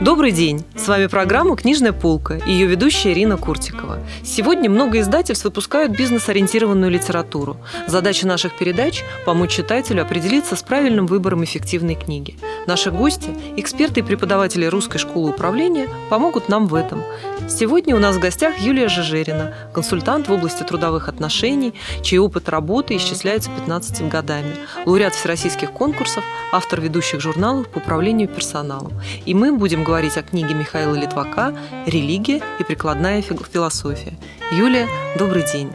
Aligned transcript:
Добрый 0.00 0.32
день! 0.32 0.64
С 0.76 0.88
вами 0.88 1.08
программа 1.08 1.56
«Книжная 1.56 1.92
полка» 1.92 2.36
и 2.36 2.50
ее 2.50 2.66
ведущая 2.66 3.12
Ирина 3.12 3.36
Куртикова. 3.36 3.98
Сегодня 4.24 4.70
много 4.70 4.98
издательств 5.00 5.44
выпускают 5.44 5.92
бизнес-ориентированную 5.92 6.90
литературу. 6.90 7.58
Задача 7.86 8.26
наших 8.26 8.56
передач– 8.56 9.04
помочь 9.26 9.50
читателю 9.50 10.00
определиться 10.00 10.56
с 10.56 10.62
правильным 10.62 11.06
выбором 11.06 11.44
эффективной 11.44 11.96
книги. 11.96 12.38
Наши 12.66 12.90
гости, 12.90 13.28
эксперты 13.56 14.00
и 14.00 14.02
преподаватели 14.02 14.64
Русской 14.64 14.96
школы 14.96 15.30
управления 15.30 15.86
помогут 16.08 16.48
нам 16.48 16.66
в 16.66 16.74
этом. 16.74 17.02
Сегодня 17.46 17.94
у 17.94 17.98
нас 17.98 18.16
в 18.16 18.20
гостях 18.20 18.58
Юлия 18.58 18.88
Жижерина, 18.88 19.52
консультант 19.74 20.28
в 20.28 20.32
области 20.32 20.62
трудовых 20.62 21.08
отношений, 21.08 21.74
чей 22.00 22.18
опыт 22.18 22.48
работы 22.48 22.96
исчисляется 22.96 23.50
15 23.50 24.08
годами, 24.08 24.54
лауреат 24.86 25.14
всероссийских 25.14 25.72
конкурсов, 25.72 26.24
автор 26.52 26.80
ведущих 26.80 27.20
журналов 27.20 27.68
по 27.68 27.78
управлению 27.78 28.28
персоналом. 28.28 28.92
И 29.26 29.34
мы 29.34 29.52
будем 29.52 29.82
говорить 29.90 30.16
о 30.16 30.22
книге 30.22 30.54
Михаила 30.54 30.94
Литвака 30.94 31.52
«Религия 31.84 32.40
и 32.60 32.62
прикладная 32.62 33.22
философия». 33.22 34.16
Юлия, 34.52 34.86
добрый 35.18 35.42
день. 35.52 35.72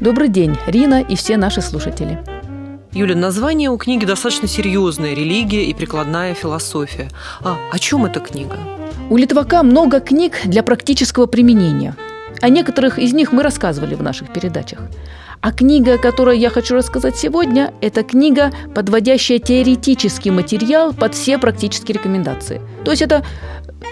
Добрый 0.00 0.28
день, 0.30 0.56
Рина 0.66 1.02
и 1.02 1.14
все 1.14 1.36
наши 1.36 1.60
слушатели. 1.60 2.24
Юля, 2.92 3.14
название 3.14 3.68
у 3.68 3.76
книги 3.76 4.06
достаточно 4.06 4.48
серьезное 4.48 5.12
«Религия 5.12 5.66
и 5.66 5.74
прикладная 5.74 6.32
философия». 6.32 7.10
А 7.42 7.58
о 7.70 7.78
чем 7.78 8.06
эта 8.06 8.20
книга? 8.20 8.56
У 9.10 9.18
Литвака 9.18 9.62
много 9.62 10.00
книг 10.00 10.40
для 10.46 10.62
практического 10.62 11.26
применения. 11.26 11.94
О 12.44 12.50
некоторых 12.50 12.98
из 12.98 13.14
них 13.14 13.32
мы 13.32 13.42
рассказывали 13.42 13.94
в 13.94 14.02
наших 14.02 14.30
передачах. 14.30 14.80
А 15.40 15.50
книга, 15.50 15.94
о 15.94 15.98
которой 15.98 16.38
я 16.38 16.50
хочу 16.50 16.74
рассказать 16.74 17.16
сегодня, 17.16 17.72
это 17.80 18.02
книга, 18.02 18.52
подводящая 18.74 19.38
теоретический 19.38 20.30
материал 20.30 20.92
под 20.92 21.14
все 21.14 21.38
практические 21.38 21.94
рекомендации. 21.94 22.60
То 22.84 22.90
есть 22.90 23.00
это 23.00 23.24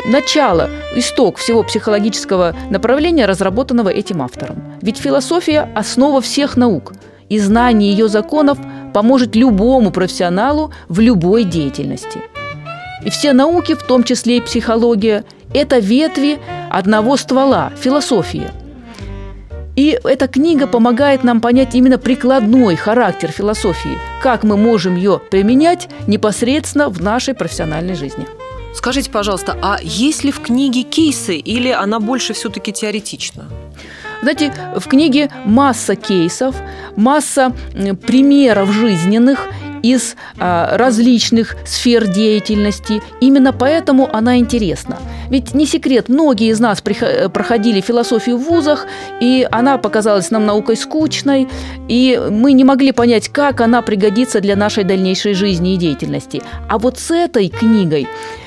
начало, 0.04 0.68
исток 0.94 1.38
всего 1.38 1.62
психологического 1.62 2.54
направления, 2.68 3.24
разработанного 3.24 3.88
этим 3.88 4.20
автором. 4.20 4.62
Ведь 4.82 4.98
философия– 4.98 5.70
основа 5.74 6.20
всех 6.20 6.58
наук, 6.58 6.92
и 7.30 7.38
знание 7.38 7.90
ее 7.90 8.08
законов 8.08 8.58
поможет 8.92 9.34
любому 9.34 9.92
профессионалу 9.92 10.74
в 10.88 11.00
любой 11.00 11.44
деятельности. 11.44 12.18
И 13.02 13.08
все 13.08 13.32
науки, 13.32 13.72
в 13.72 13.82
том 13.82 14.04
числе 14.04 14.36
и 14.36 14.40
психология, 14.42 15.24
это 15.54 15.78
ветви 15.78 16.38
одного 16.72 17.16
ствола– 17.16 17.72
философия– 17.76 18.52
и 19.74 19.98
эта 20.04 20.28
книга 20.28 20.66
помогает 20.66 21.24
нам 21.24 21.40
понять 21.40 21.74
именно 21.74 21.96
прикладной 21.98 22.76
характер 22.76 23.30
философии, 23.30 23.98
как 24.20 24.44
мы 24.44 24.56
можем 24.56 24.96
ее 24.96 25.20
применять 25.30 25.88
непосредственно 26.06 26.90
в 26.90 27.00
нашей 27.00 27.34
профессиональной 27.34 27.94
жизни. 27.94 28.26
Скажите, 28.74 29.10
пожалуйста, 29.10 29.56
а 29.62 29.78
есть 29.82 30.24
ли 30.24 30.32
в 30.32 30.40
книге 30.40 30.82
кейсы 30.82 31.36
или 31.36 31.70
она 31.70 32.00
больше 32.00 32.34
все-таки 32.34 32.72
теоретична? 32.72 33.44
Знаете, 34.20 34.52
в 34.76 34.86
книге 34.88 35.30
масса 35.44 35.96
кейсов, 35.96 36.54
масса 36.94 37.52
примеров 38.06 38.70
жизненных 38.70 39.48
из 39.82 40.16
а, 40.38 40.76
различных 40.76 41.56
сфер 41.66 42.06
деятельности. 42.06 43.02
Именно 43.20 43.52
поэтому 43.52 44.08
она 44.12 44.38
интересна. 44.38 44.98
Ведь 45.28 45.54
не 45.54 45.66
секрет, 45.66 46.08
многие 46.08 46.50
из 46.50 46.60
нас 46.60 46.82
э, 46.84 47.28
проходили 47.28 47.80
философию 47.80 48.36
в 48.36 48.44
вузах, 48.44 48.86
и 49.20 49.46
она 49.50 49.78
показалась 49.78 50.30
нам 50.30 50.46
наукой 50.46 50.76
скучной, 50.76 51.48
и 51.88 52.20
мы 52.30 52.52
не 52.52 52.64
могли 52.64 52.92
понять, 52.92 53.28
как 53.28 53.60
она 53.60 53.82
пригодится 53.82 54.40
для 54.40 54.56
нашей 54.56 54.84
дальнейшей 54.84 55.34
жизни 55.34 55.74
и 55.74 55.76
деятельности. 55.76 56.42
А 56.68 56.78
вот 56.78 56.98
с 56.98 57.10
этой 57.10 57.48
книгой 57.48 58.06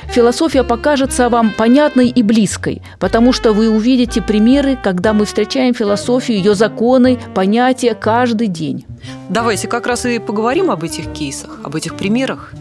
философия 0.09 0.63
покажется 0.63 1.29
вам 1.29 1.51
понятной 1.51 2.09
и 2.09 2.23
близкой, 2.23 2.81
потому 2.99 3.33
что 3.33 3.53
вы 3.53 3.69
увидите 3.69 4.21
примеры, 4.21 4.77
когда 4.81 5.13
мы 5.13 5.25
встречаем 5.25 5.73
философию, 5.73 6.37
ее 6.37 6.55
законы, 6.55 7.19
понятия 7.33 7.95
каждый 7.95 8.47
день. 8.47 8.85
Давайте 9.29 9.67
как 9.67 9.87
раз 9.87 10.05
и 10.05 10.19
поговорим 10.19 10.71
об 10.71 10.83
этих 10.83 11.11
кейсах, 11.13 11.59
об 11.63 11.75
этих 11.75 11.95
примерах. 11.95 12.53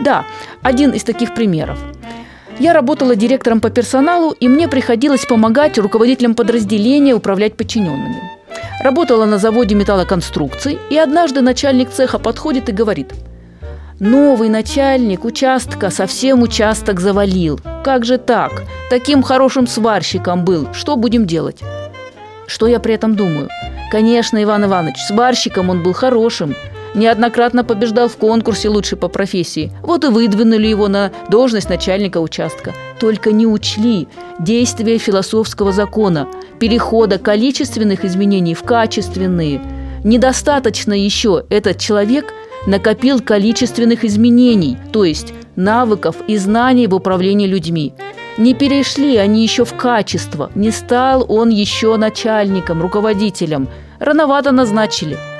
Да, 0.00 0.24
один 0.62 0.90
из 0.90 1.04
таких 1.04 1.34
примеров. 1.34 1.78
Я 2.58 2.72
работала 2.72 3.16
директором 3.16 3.60
по 3.60 3.70
персоналу, 3.70 4.30
и 4.30 4.48
мне 4.48 4.68
приходилось 4.68 5.26
помогать 5.26 5.78
руководителям 5.78 6.34
подразделения 6.34 7.14
управлять 7.14 7.56
подчиненными. 7.56 8.30
Работала 8.82 9.24
на 9.24 9.38
заводе 9.38 9.74
металлоконструкций, 9.74 10.78
и 10.90 10.96
однажды 10.96 11.40
начальник 11.40 11.90
цеха 11.90 12.18
подходит 12.18 12.68
и 12.68 12.72
говорит– 12.72 13.12
Новый 14.06 14.50
начальник 14.50 15.24
участка 15.24 15.88
совсем 15.88 16.42
участок 16.42 17.00
завалил. 17.00 17.58
Как 17.82 18.04
же 18.04 18.18
так? 18.18 18.64
Таким 18.90 19.22
хорошим 19.22 19.66
сварщиком 19.66 20.44
был. 20.44 20.68
Что 20.74 20.96
будем 20.96 21.26
делать? 21.26 21.62
Что 22.46 22.66
я 22.66 22.80
при 22.80 22.92
этом 22.92 23.16
думаю? 23.16 23.48
Конечно, 23.90 24.42
Иван 24.42 24.66
Иванович, 24.66 24.98
сварщиком 25.08 25.70
он 25.70 25.82
был 25.82 25.94
хорошим. 25.94 26.54
Неоднократно 26.94 27.64
побеждал 27.64 28.08
в 28.08 28.18
конкурсе 28.18 28.68
лучший 28.68 28.98
по 28.98 29.08
профессии. 29.08 29.72
Вот 29.80 30.04
и 30.04 30.08
выдвинули 30.08 30.66
его 30.66 30.88
на 30.88 31.10
должность 31.30 31.70
начальника 31.70 32.18
участка. 32.18 32.74
Только 33.00 33.32
не 33.32 33.46
учли 33.46 34.06
действия 34.38 34.98
философского 34.98 35.72
закона, 35.72 36.28
перехода 36.60 37.18
количественных 37.18 38.04
изменений 38.04 38.52
в 38.52 38.64
качественные. 38.64 39.62
Недостаточно 40.04 40.92
еще 40.92 41.46
этот 41.48 41.78
человек– 41.78 42.34
накопил 42.66 43.20
количественных 43.20 44.04
изменений, 44.04 44.76
то 44.92 45.04
есть 45.04 45.32
навыков 45.56 46.16
и 46.26 46.36
знаний 46.36 46.86
в 46.86 46.94
управлении 46.94 47.46
людьми. 47.46 47.94
Не 48.38 48.54
перешли 48.54 49.16
они 49.16 49.42
еще 49.42 49.64
в 49.64 49.74
качество, 49.74 50.50
не 50.54 50.70
стал 50.70 51.24
он 51.28 51.50
еще 51.50 51.96
начальником, 51.96 52.82
руководителем. 52.82 53.68
Рановато 54.00 54.52
назначили– 54.52 55.16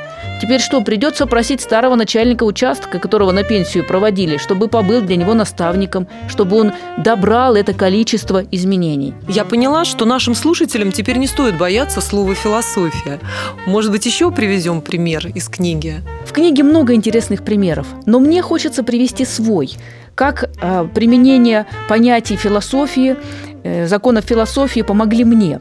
Теперь 0.45 0.61
что, 0.61 0.83
придется 0.83 1.27
просить 1.27 1.61
старого 1.61 1.95
начальника 1.95 2.45
участка, 2.45 2.99
которого 2.99 3.33
на 3.33 3.45
пенсию 3.45 3.87
проводили, 3.87 4.37
чтобы 4.37 4.69
побыл 4.69 5.01
для 5.01 5.17
него 5.17 5.33
наставником, 5.33 6.07
чтобы 6.29 6.59
он 6.59 6.73
добрал 6.99 7.55
это 7.55 7.73
количество 7.73 8.45
изменений. 8.51 9.15
Я 9.29 9.45
поняла, 9.45 9.85
что 9.85 10.05
нашим 10.05 10.35
слушателям 10.35 10.93
теперь 10.93 11.17
не 11.17 11.27
стоит 11.27 11.57
бояться 11.57 12.01
слова 12.01 12.35
«философия». 12.35 13.21
Может 13.67 13.91
быть, 13.91 14.05
еще 14.05 14.31
привезем 14.31 14.83
пример 14.83 15.29
из 15.35 15.49
книги? 15.49 16.03
В 16.27 16.33
книге 16.33 16.63
много 16.63 16.95
интересных 16.95 17.43
примеров, 17.43 17.87
но 18.05 18.19
мне 18.19 18.43
хочется 18.43 18.83
привести 18.83 19.25
свой, 19.25 19.73
как 20.15 20.51
э, 20.61 20.89
применение 20.95 21.65
понятий 21.89 22.37
философии, 22.37 23.17
э, 23.63 23.87
законов 23.87 24.25
философии 24.25 24.83
помогли 24.83 25.25
мне. 25.25 25.61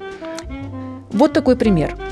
Вот 1.12 1.32
такой 1.32 1.56
пример– 1.56 1.96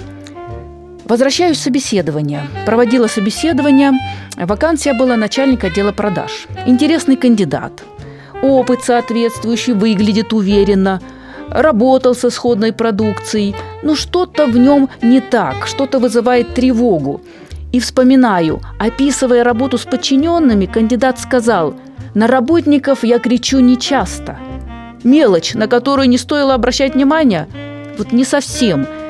Возвращаюсь 1.12 1.58
с 1.58 1.64
собеседования. 1.64 2.48
Проводила 2.66 3.08
собеседование. 3.08 3.92
Вакансия 4.38 4.94
была 4.94 5.18
начальник 5.18 5.66
отдела 5.66 5.92
продаж. 5.92 6.48
Интересный 6.66 7.18
кандидат. 7.18 7.84
Опыт 8.42 8.86
соответствующий, 8.86 9.74
выглядит 9.74 10.32
уверенно. 10.32 11.02
Работал 11.50 12.16
со 12.16 12.30
сходной 12.30 12.72
продукцией. 12.72 13.58
Но 13.84 13.96
что-то 13.96 14.46
в 14.46 14.56
нем 14.56 14.88
не 15.02 15.20
так, 15.20 15.68
что-то 15.68 16.00
вызывает 16.00 16.54
тревогу. 16.54 17.20
И 17.74 17.82
вспоминаю, 17.82 18.62
описывая 18.80 19.44
работу 19.44 19.78
с 19.78 19.84
подчиненными, 19.84 20.66
кандидат 20.66 21.20
сказал, 21.20 21.74
«На 22.14 22.28
работников 22.28 23.04
я 23.04 23.20
кричу 23.20 23.60
нечасто». 23.60 24.38
Мелочь, 25.04 25.56
на 25.56 25.68
которую 25.68 26.08
не 26.08 26.18
стоило 26.18 26.54
обращать 26.54 26.96
внимания? 26.96 27.50
Вот 27.98 28.14
не 28.14 28.24
совсем– 28.24 28.88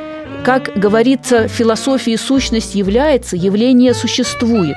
как 0.44 0.72
говорится, 0.76 1.48
в 1.48 1.52
философии 1.52 2.16
сущность 2.16 2.76
является, 2.76 3.36
явление 3.36 3.94
существует. 3.94 4.76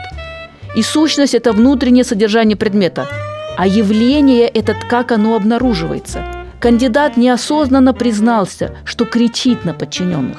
И 0.77 0.83
сущность– 0.83 1.35
это 1.37 1.53
внутреннее 1.53 2.05
содержание 2.05 2.57
предмета, 2.57 3.09
а 3.57 3.67
явление– 3.67 4.49
это 4.55 4.75
как 4.91 5.13
оно 5.13 5.37
обнаруживается. 5.37 6.25
Кандидат 6.61 7.17
неосознанно 7.17 7.95
признался, 7.95 8.77
что 8.85 9.05
кричит 9.05 9.65
на 9.65 9.73
подчиненных. 9.73 10.39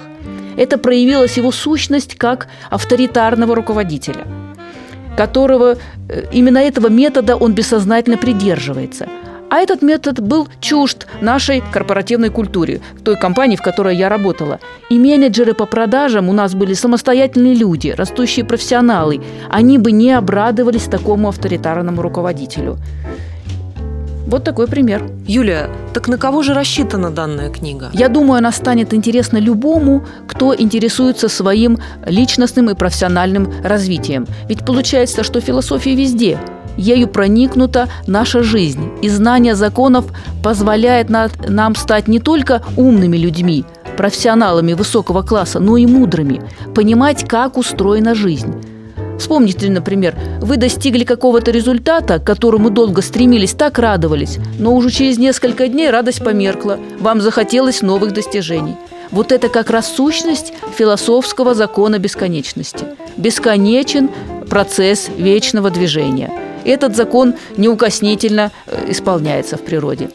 Это 0.57 0.77
проявилась 0.77 1.37
его 1.37 1.51
сущность 1.51 2.15
как 2.15 2.47
авторитарного 2.69 3.55
руководителя, 3.55 4.25
которого 5.17 5.77
э, 6.09 6.23
именно 6.31 6.59
этого 6.59 6.87
метода 6.87 7.35
он 7.35 7.53
бессознательно 7.53 8.17
придерживается– 8.17 9.07
а 9.49 9.57
этот 9.57 9.81
метод 9.81 10.19
был 10.19 10.47
чужд 10.59 11.07
нашей 11.21 11.61
корпоративной 11.71 12.29
культуре, 12.29 12.81
в 12.95 13.01
той 13.01 13.17
компании, 13.17 13.55
в 13.55 13.61
которой 13.61 13.95
я 13.95 14.09
работала. 14.09 14.59
И 14.89 14.97
менеджеры 14.97 15.53
по 15.53 15.65
продажам 15.65 16.29
у 16.29 16.33
нас 16.33 16.53
были 16.55 16.73
самостоятельные 16.73 17.55
люди, 17.55 17.89
растущие 17.89 18.45
профессионалы. 18.45 19.21
Они 19.49 19.77
бы 19.77 19.91
не 19.91 20.11
обрадовались 20.11 20.83
такому 20.83 21.29
авторитарному 21.29 22.01
руководителю. 22.01 22.77
Вот 24.27 24.43
такой 24.43 24.67
пример. 24.67 25.07
Юлия, 25.27 25.69
так 25.93 26.07
на 26.07 26.17
кого 26.17 26.41
же 26.41 26.55
рассчитана 26.55 27.11
данная 27.11 27.51
книга? 27.51 27.91
Я 27.93 28.09
думаю, 28.09 28.39
она 28.39 28.51
станет 28.51 28.93
интересна 28.93 29.37
любому, 29.37 30.03
кто 30.27 30.55
интересуется 30.55 31.29
своим 31.29 31.77
личностным 32.07 32.71
и 32.71 32.73
профессиональным 32.73 33.53
развитием. 33.63 34.25
Ведь 34.49 34.65
получается, 34.65 35.23
что 35.23 35.41
философия 35.41 35.95
везде. 35.95 36.39
Ею 36.77 37.07
проникнута 37.07 37.87
наша 38.07 38.43
жизнь, 38.43 38.89
и 39.01 39.09
знание 39.09 39.55
законов 39.55 40.05
позволяет 40.43 41.09
нам 41.09 41.75
стать 41.75 42.07
не 42.07 42.19
только 42.19 42.61
умными 42.77 43.17
людьми, 43.17 43.65
профессионалами 43.97 44.73
высокого 44.73 45.21
класса, 45.21 45.59
но 45.59 45.77
и 45.77 45.85
мудрыми, 45.85 46.41
понимать, 46.73 47.27
как 47.27 47.57
устроена 47.57 48.13
жизнь. 48.13 48.53
Вспомните, 49.17 49.69
например, 49.69 50.15
вы 50.41 50.57
достигли 50.57 51.05
какого-то 51.05 51.51
результата, 51.51 52.19
к 52.19 52.25
которому 52.25 52.69
долго 52.69 53.01
стремились, 53.01 53.53
так 53.53 53.79
радовались, 53.79 54.39
но 54.59 54.75
уже 54.75 54.91
через 54.91 55.17
несколько 55.17 55.69
дней 55.69 55.89
радость 55.89 56.23
померкла, 56.23 56.79
вам 56.99 57.21
захотелось 57.21 57.81
новых 57.81 58.13
достижений. 58.13 58.75
Вот 59.11 59.31
это 59.31 59.47
как 59.47 59.69
раз 59.69 59.93
сущность 59.93 60.51
философского 60.75 61.53
закона 61.53 61.99
бесконечности. 61.99 62.85
Бесконечен 63.15 64.09
процесс 64.49 65.09
вечного 65.17 65.69
движения. 65.69 66.44
Этот 66.65 66.95
закон 66.95 67.35
неукоснительно 67.57 68.51
э, 68.67 68.91
исполняется 68.91 69.57
в 69.57 69.61
природе 69.61 70.09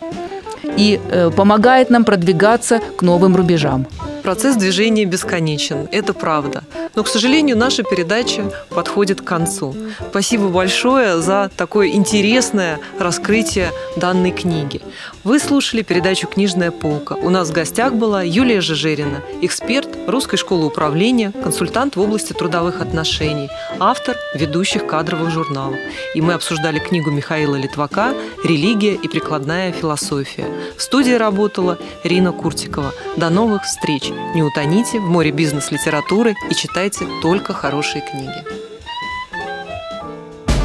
и 0.77 1.01
э, 1.11 1.31
помогает 1.31 1.91
нам 1.91 2.05
продвигаться 2.05 2.81
к 2.97 3.03
новым 3.03 3.37
рубежам. 3.37 3.87
Процесс 4.23 4.57
движения 4.57 5.05
бесконечен, 5.05 5.89
это 5.93 6.13
правда. 6.13 6.63
Но, 6.95 7.03
к 7.03 7.09
сожалению, 7.09 7.57
наша 7.57 7.83
передача 7.83 8.53
подходит 8.69 9.21
к 9.21 9.25
концу. 9.25 9.75
Спасибо 10.11 10.49
большое 10.49 11.21
за 11.21 11.51
такое 11.57 11.89
интересное 11.89 12.81
раскрытие 12.99 13.73
данной 13.97 14.33
книги. 14.33 14.83
Вы 15.25 15.39
слушали 15.39 15.83
передачу 15.83 16.27
«Книжная 16.27 16.71
полка». 16.71 17.15
У 17.15 17.31
нас 17.31 17.51
в 17.51 17.53
гостях 17.53 17.95
была 17.95 18.23
Юлия 18.23 18.61
Жижерина, 18.61 19.23
эксперт 19.43 19.89
Русской 20.07 20.37
школы 20.37 20.67
управления, 20.67 21.33
консультант 21.43 21.97
в 21.97 22.01
области 22.01 22.33
трудовых 22.33 22.81
отношений, 22.81 23.49
автор 23.79 24.17
ведущих 24.35 24.87
кадровых 24.87 25.31
журналов. 25.31 25.79
И 26.15 26.21
мы 26.21 26.33
обсуждали 26.35 26.79
книгу 26.79 27.11
Михаила 27.11 27.57
Литвака 27.57 28.15
«Религия 28.45 28.95
и 28.95 29.09
прикладная 29.09 29.73
философия». 29.73 30.47
В 30.77 30.83
студии 30.83 31.13
работала 31.13 31.79
Рина 32.03 32.33
Куртикова. 32.33 32.93
До 33.17 33.31
новых 33.31 33.65
встреч! 33.65 34.10
Не 34.35 34.43
утоните 34.43 34.99
в 34.99 35.09
море 35.09 35.31
бизнес-литературы 35.31 36.35
и 36.51 36.55
читайте 36.55 37.07
только 37.23 37.53
хорошие 37.53 38.03
книги. 38.03 38.45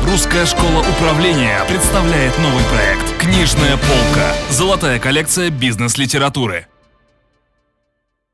Русская 0.06 0.46
школа 0.46 0.86
управления 0.98 1.60
представляет 1.68 2.38
новый 2.40 2.64
проект 2.66 3.18
«Книжная 3.20 3.78
полка». 3.78 4.34
Золотая 4.50 5.00
коллекция 5.00 5.50
бизнес-литературы. 5.50 6.68